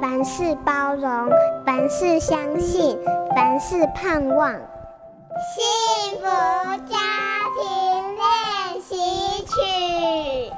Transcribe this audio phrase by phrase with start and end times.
[0.00, 1.30] 凡事包容，
[1.64, 2.98] 凡事相信，
[3.34, 4.52] 凡事盼望。
[4.52, 6.26] 幸福
[6.86, 6.96] 家
[7.56, 8.94] 庭练习
[9.44, 10.52] 曲。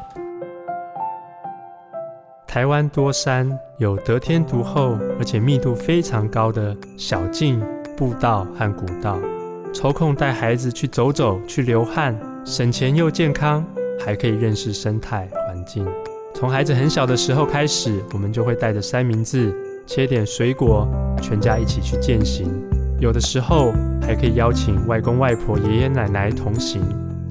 [2.46, 7.60] 台湾多山，有得天独厚而且密度非常高的小径、
[7.96, 9.16] 步道和古道，
[9.72, 13.64] 抽空带孩子去走走，去流汗，省钱又健康，
[14.04, 15.86] 还可以认识生态环境。
[16.34, 19.52] 从孩子很小的时候开始，我们就会带着三明治，
[19.86, 20.86] 切点水果，
[21.20, 22.48] 全家一起去健行。
[23.00, 26.82] 有的时候还可以邀请外公外婆、爷爷奶奶同行。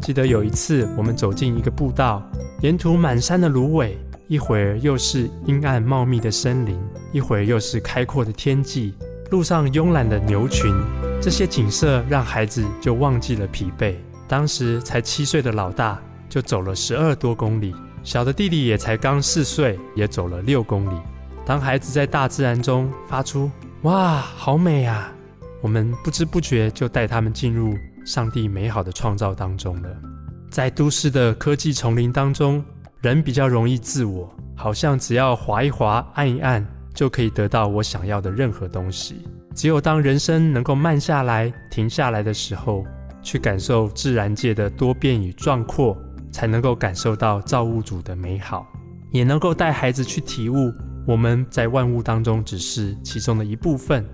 [0.01, 2.21] 记得有一次，我们走进一个步道，
[2.61, 3.97] 沿途满山的芦苇，
[4.27, 6.77] 一会儿又是阴暗茂密的森林，
[7.13, 8.93] 一会儿又是开阔的天际，
[9.31, 10.73] 路上慵懒的牛群，
[11.21, 13.95] 这些景色让孩子就忘记了疲惫。
[14.27, 17.73] 当时才七岁的老大就走了十二多公里，
[18.07, 20.97] 小的弟弟也才刚四岁，也走了六公里。
[21.45, 23.51] 当孩子在大自然中发出
[23.83, 25.11] “哇，好美啊”，
[25.59, 27.73] 我们不知不觉就带他们进入
[28.05, 29.89] 上帝美好的创造当中了。
[30.49, 32.63] 在都市的科技丛林当中，
[33.01, 39.27] 人比较容易自我，好像只要滑一滑、按一按，就可以得到我想要的任何东西。
[39.53, 42.85] 只有当人生能够慢下来、停下来的时候，
[43.21, 45.97] 去感受自然界的多变与壮阔，
[46.37, 48.71] 才能够感受到造物主的美好，
[49.09, 50.71] 也能够带孩子去体悟
[51.07, 54.07] 我们在万物当中只是其中的一部分。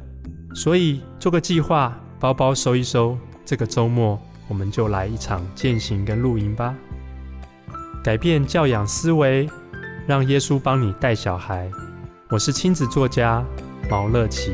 [0.56, 6.74] 所以做个计划，包包收一收，这个周末我们就来一场践行跟露营吧。
[8.02, 9.50] 改变教养思维，
[10.08, 11.70] 让耶稣帮你带小孩。
[12.30, 13.44] 我是亲子作家
[13.90, 14.54] 毛乐祈。